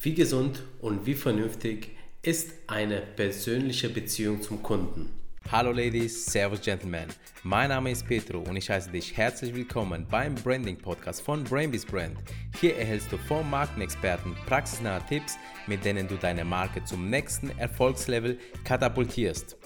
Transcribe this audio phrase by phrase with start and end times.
[0.00, 5.12] Wie gesund und wie vernünftig ist eine persönliche Beziehung zum Kunden?
[5.50, 7.08] Hallo Ladies, Servus Gentlemen.
[7.42, 11.84] Mein Name ist Petro und ich heiße dich herzlich willkommen beim Branding Podcast von Brainbees
[11.84, 12.16] Brand.
[12.60, 15.36] Hier erhältst du vom Markenexperten praxisnahe Tipps,
[15.66, 19.56] mit denen du deine Marke zum nächsten Erfolgslevel katapultierst.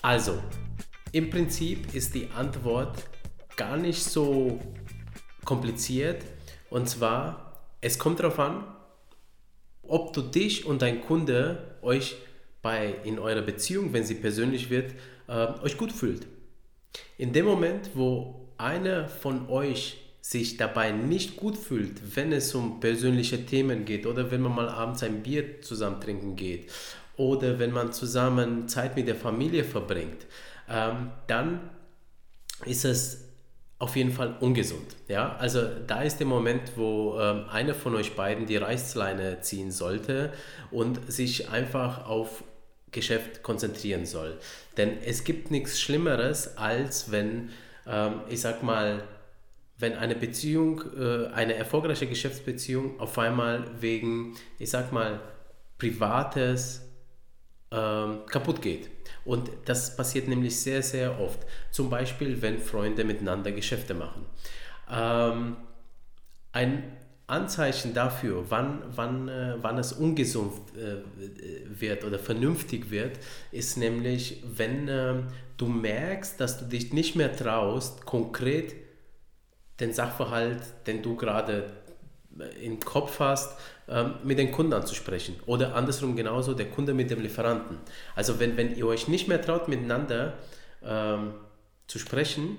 [0.00, 0.40] Also,
[1.10, 3.02] im Prinzip ist die Antwort
[3.56, 4.60] gar nicht so
[5.44, 6.24] kompliziert
[6.70, 8.76] und zwar, es kommt darauf an,
[9.90, 12.16] ob du dich und dein Kunde euch
[12.62, 14.92] bei, in eurer Beziehung, wenn sie persönlich wird,
[15.28, 16.26] äh, euch gut fühlt.
[17.18, 22.78] In dem Moment, wo einer von euch sich dabei nicht gut fühlt, wenn es um
[22.78, 26.70] persönliche Themen geht oder wenn man mal abends ein Bier zusammen trinken geht
[27.16, 30.26] oder wenn man zusammen Zeit mit der Familie verbringt,
[30.68, 31.70] ähm, dann
[32.66, 33.29] ist es
[33.80, 34.94] auf jeden Fall ungesund.
[35.08, 35.34] Ja?
[35.36, 40.32] Also da ist der Moment, wo ähm, einer von euch beiden die Reißleine ziehen sollte
[40.70, 42.44] und sich einfach auf
[42.92, 44.38] Geschäft konzentrieren soll.
[44.76, 47.50] Denn es gibt nichts Schlimmeres, als wenn,
[47.86, 49.02] ähm, ich sag mal,
[49.78, 55.20] wenn eine Beziehung, äh, eine erfolgreiche Geschäftsbeziehung auf einmal wegen, ich sag mal,
[55.78, 56.82] Privates
[57.70, 58.90] ähm, kaputt geht.
[59.24, 61.40] Und das passiert nämlich sehr, sehr oft.
[61.70, 64.26] Zum Beispiel, wenn Freunde miteinander Geschäfte machen.
[64.90, 65.56] Ähm,
[66.52, 70.96] ein Anzeichen dafür, wann, wann, äh, wann es ungesund äh,
[71.68, 73.18] wird oder vernünftig wird,
[73.52, 75.14] ist nämlich, wenn äh,
[75.56, 78.74] du merkst, dass du dich nicht mehr traust, konkret
[79.78, 81.70] den Sachverhalt, den du gerade
[82.60, 85.36] im Kopf hast, ähm, mit den Kunden anzusprechen.
[85.46, 87.78] Oder andersrum genauso der Kunde mit dem Lieferanten.
[88.14, 90.34] Also wenn, wenn ihr euch nicht mehr traut, miteinander
[90.82, 91.34] ähm,
[91.86, 92.58] zu sprechen,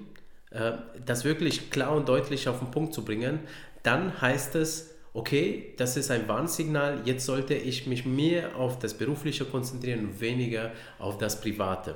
[0.51, 0.73] äh,
[1.05, 3.39] das wirklich klar und deutlich auf den Punkt zu bringen,
[3.83, 8.93] dann heißt es, okay, das ist ein Warnsignal, jetzt sollte ich mich mehr auf das
[8.93, 11.95] Berufliche konzentrieren und weniger auf das Private.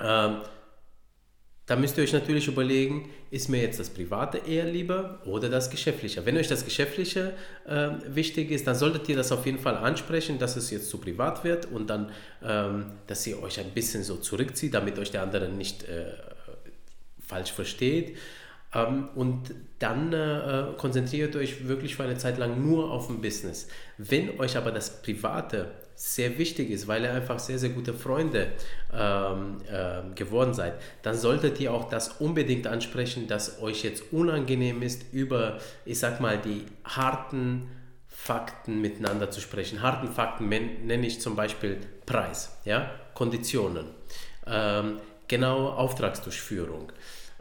[0.00, 0.38] Ähm,
[1.68, 5.68] da müsst ihr euch natürlich überlegen, ist mir jetzt das Private eher lieber oder das
[5.68, 6.24] Geschäftliche.
[6.24, 7.34] Wenn euch das Geschäftliche
[7.66, 10.96] äh, wichtig ist, dann solltet ihr das auf jeden Fall ansprechen, dass es jetzt zu
[10.96, 12.10] privat wird und dann,
[12.42, 16.14] ähm, dass ihr euch ein bisschen so zurückzieht, damit euch der andere nicht äh,
[17.20, 18.16] falsch versteht.
[18.74, 23.68] Ähm, und dann äh, konzentriert euch wirklich für eine Zeit lang nur auf ein Business.
[23.98, 28.52] Wenn euch aber das Private sehr wichtig ist, weil ihr einfach sehr, sehr gute Freunde
[28.94, 34.82] ähm, äh, geworden seid, dann solltet ihr auch das unbedingt ansprechen, dass euch jetzt unangenehm
[34.82, 37.68] ist, über, ich sag mal, die harten
[38.06, 39.82] Fakten miteinander zu sprechen.
[39.82, 42.92] Harten Fakten nenne ich zum Beispiel Preis, ja?
[43.14, 43.86] Konditionen,
[44.46, 46.92] ähm, genaue Auftragsdurchführung.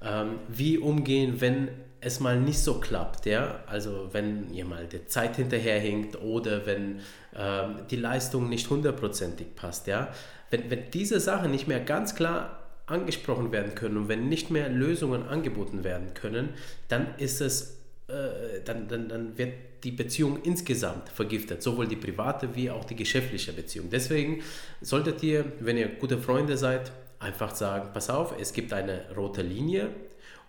[0.02, 1.70] Ähm, wie umgehen, wenn
[2.00, 7.00] es mal nicht so klappt, ja, also wenn ihr mal die Zeit hinterherhinkt oder wenn
[7.36, 10.10] ähm, die Leistung nicht hundertprozentig passt, ja,
[10.52, 14.70] wenn, wenn diese Sachen nicht mehr ganz klar angesprochen werden können und wenn nicht mehr
[14.70, 16.50] Lösungen angeboten werden können,
[16.88, 19.54] dann ist es, äh, dann, dann, dann wird
[19.84, 23.90] die Beziehung insgesamt vergiftet, sowohl die private wie auch die geschäftliche Beziehung.
[23.90, 24.42] Deswegen
[24.82, 29.42] solltet ihr, wenn ihr gute Freunde seid, einfach sagen, pass auf, es gibt eine rote
[29.42, 29.90] Linie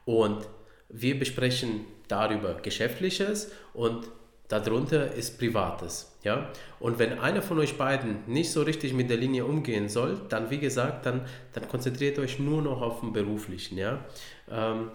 [0.05, 0.49] und
[0.89, 4.09] wir besprechen darüber Geschäftliches und
[4.49, 6.17] darunter ist Privates.
[6.23, 6.51] Ja?
[6.81, 10.51] Und wenn einer von euch beiden nicht so richtig mit der Linie umgehen soll, dann
[10.51, 13.77] wie gesagt, dann, dann konzentriert euch nur noch auf den Beruflichen.
[13.77, 14.05] Ja?
[14.51, 14.91] Ähm,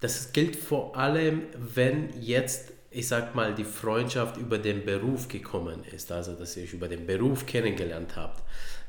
[0.00, 5.84] das gilt vor allem, wenn jetzt, ich sag mal, die Freundschaft über den Beruf gekommen
[5.84, 8.42] ist, also dass ihr euch über den Beruf kennengelernt habt.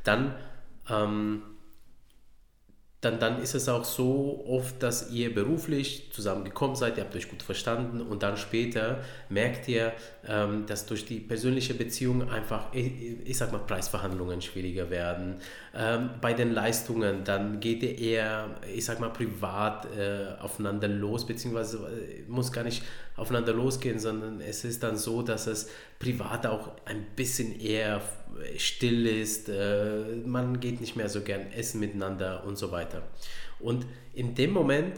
[0.03, 0.35] Dann
[0.89, 1.50] ähm,
[3.01, 7.29] dann, dann ist es auch so oft, dass ihr beruflich zusammengekommen seid, ihr habt euch
[7.29, 9.93] gut verstanden und dann später merkt ihr,
[10.27, 12.91] ähm, dass durch die persönliche Beziehung einfach, ich,
[13.25, 15.37] ich sag mal, Preisverhandlungen schwieriger werden.
[15.75, 21.25] Ähm, bei den Leistungen, dann geht ihr eher, ich sag mal, privat äh, aufeinander los,
[21.25, 22.83] beziehungsweise äh, muss gar nicht
[23.17, 28.01] aufeinander losgehen, sondern es ist dann so, dass es privat auch ein bisschen eher
[28.57, 32.90] still ist, äh, man geht nicht mehr so gern essen miteinander und so weiter.
[33.59, 34.97] Und in dem Moment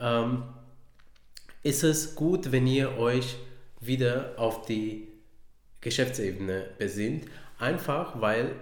[0.00, 0.44] ähm,
[1.62, 3.36] ist es gut, wenn ihr euch
[3.80, 5.08] wieder auf die
[5.80, 7.26] Geschäftsebene besinnt,
[7.58, 8.54] einfach weil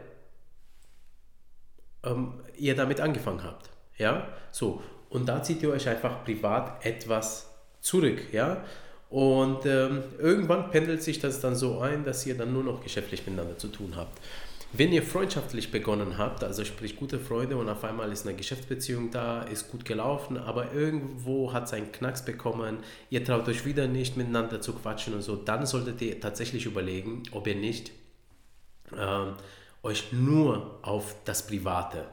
[2.05, 3.71] ähm, ihr damit angefangen habt.
[3.97, 4.83] Ja, so.
[5.09, 8.33] Und da zieht ihr euch einfach privat etwas zurück.
[8.33, 8.65] Ja,
[9.09, 13.25] und ähm, irgendwann pendelt sich das dann so ein, dass ihr dann nur noch geschäftlich
[13.27, 14.19] miteinander zu tun habt.
[14.79, 19.11] Wenn ihr freundschaftlich begonnen habt, also sprich gute Freunde und auf einmal ist eine Geschäftsbeziehung
[19.11, 23.87] da, ist gut gelaufen, aber irgendwo hat es einen Knacks bekommen, ihr traut euch wieder
[23.89, 27.91] nicht miteinander zu quatschen und so, dann solltet ihr tatsächlich überlegen, ob ihr nicht
[28.93, 29.33] äh,
[29.83, 32.05] euch nur auf das Private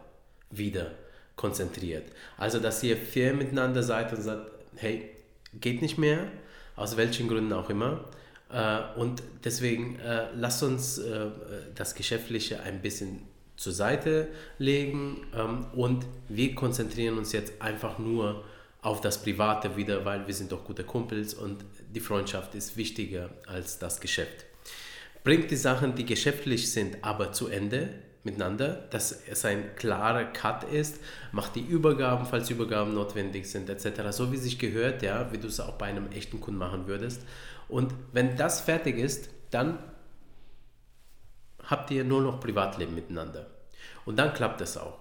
[0.50, 0.92] wieder
[1.36, 2.06] konzentriert.
[2.38, 5.10] Also, dass ihr fair miteinander seid und sagt, hey,
[5.54, 6.28] geht nicht mehr,
[6.78, 8.06] aus welchen Gründen auch immer.
[8.54, 11.28] Äh, und deswegen äh, lasst uns äh,
[11.76, 13.22] das Geschäftliche ein bisschen
[13.56, 14.28] zur Seite
[14.58, 18.44] legen ähm, und wir konzentrieren uns jetzt einfach nur
[18.82, 21.64] auf das Private wieder, weil wir sind doch gute Kumpels und
[21.94, 24.46] die Freundschaft ist wichtiger als das Geschäft.
[25.24, 27.90] Bringt die Sachen, die geschäftlich sind, aber zu Ende
[28.24, 31.00] miteinander, dass es ein klarer Cut ist,
[31.32, 34.12] macht die Übergaben, falls Übergaben notwendig sind, etc.
[34.12, 37.22] So wie sich gehört, ja, wie du es auch bei einem echten Kunden machen würdest.
[37.74, 39.80] Und wenn das fertig ist, dann
[41.64, 43.48] habt ihr nur noch Privatleben miteinander.
[44.06, 45.00] Und dann klappt es auch.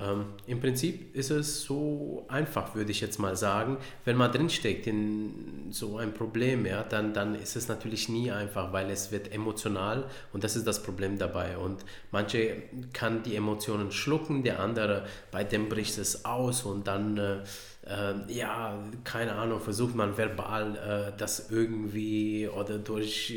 [0.00, 3.78] Ähm, Im Prinzip ist es so einfach, würde ich jetzt mal sagen.
[4.04, 8.72] Wenn man drinsteckt in so ein Problem, ja, dann, dann ist es natürlich nie einfach,
[8.72, 11.58] weil es wird emotional und das ist das Problem dabei.
[11.58, 12.62] Und manche
[12.92, 17.38] kann die Emotionen schlucken, der andere, bei dem bricht es aus und dann, äh,
[17.86, 23.34] äh, ja, keine Ahnung, versucht man verbal äh, das irgendwie oder durch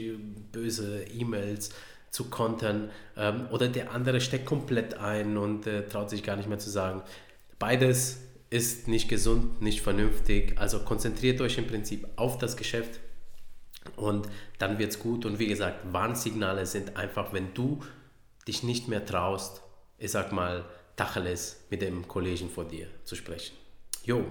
[0.52, 1.72] böse E-Mails
[2.12, 6.50] zu kontern ähm, oder der andere steckt komplett ein und äh, traut sich gar nicht
[6.50, 7.02] mehr zu sagen.
[7.58, 8.20] Beides
[8.50, 10.58] ist nicht gesund, nicht vernünftig.
[10.58, 13.00] Also konzentriert euch im Prinzip auf das Geschäft
[13.96, 14.28] und
[14.60, 15.26] dann wird es gut.
[15.26, 17.80] Und wie gesagt, Warnsignale sind einfach, wenn du
[18.48, 19.62] dich nicht mehr traust,
[19.98, 20.66] ich sag mal,
[20.98, 23.56] Tacheles mit dem Kollegen vor dir zu sprechen.
[24.04, 24.26] Jo,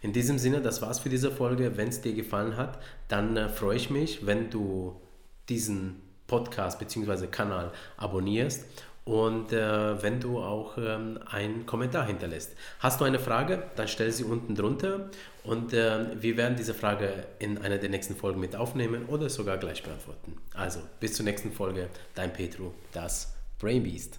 [0.00, 1.76] in diesem Sinne, das war's für diese Folge.
[1.76, 5.00] Wenn es dir gefallen hat, dann äh, freue ich mich, wenn du
[5.48, 7.26] diesen Podcast bzw.
[7.28, 8.64] Kanal abonnierst
[9.06, 12.56] und äh, wenn du auch ähm, einen Kommentar hinterlässt.
[12.80, 15.10] Hast du eine Frage, dann stell sie unten drunter
[15.44, 19.58] und äh, wir werden diese Frage in einer der nächsten Folgen mit aufnehmen oder sogar
[19.58, 20.36] gleich beantworten.
[20.54, 24.18] Also bis zur nächsten Folge, dein Petro, das Brain Beast.